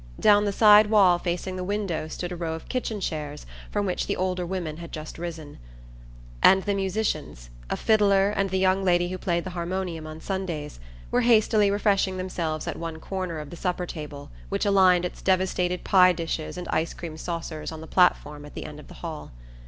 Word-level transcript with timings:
Down 0.19 0.45
the 0.45 0.51
side 0.51 0.87
wall 0.89 1.19
facing 1.19 1.57
the 1.57 1.63
window 1.63 2.07
stood 2.07 2.31
a 2.31 2.35
row 2.35 2.55
of 2.55 2.67
kitchen 2.67 2.99
chairs 2.99 3.45
from 3.69 3.85
which 3.85 4.07
the 4.07 4.15
older 4.17 4.47
women 4.47 4.77
had 4.77 4.91
just 4.91 5.19
risen. 5.19 5.59
By 6.41 6.55
this 6.55 6.63
time 6.63 6.63
the 6.65 6.73
music 6.73 7.05
had 7.05 7.05
stopped, 7.05 7.19
and 7.21 7.29
the 7.29 7.29
musicians 7.29 7.49
a 7.69 7.77
fiddler, 7.77 8.29
and 8.31 8.49
the 8.49 8.57
young 8.57 8.83
lady 8.83 9.09
who 9.09 9.19
played 9.19 9.43
the 9.43 9.51
harmonium 9.51 10.07
on 10.07 10.19
Sundays 10.19 10.79
were 11.11 11.21
hastily 11.21 11.69
refreshing 11.69 12.17
themselves 12.17 12.65
at 12.65 12.77
one 12.79 12.99
corner 12.99 13.37
of 13.37 13.51
the 13.51 13.55
supper 13.55 13.85
table 13.85 14.31
which 14.49 14.65
aligned 14.65 15.05
its 15.05 15.21
devastated 15.21 15.83
pie 15.83 16.13
dishes 16.13 16.57
and 16.57 16.67
ice 16.69 16.95
cream 16.95 17.15
saucers 17.15 17.71
on 17.71 17.79
the 17.81 17.85
platform 17.85 18.43
at 18.43 18.55
the 18.55 18.65
end 18.65 18.79
of 18.79 18.87
the 18.87 18.95
hall. 19.05 19.29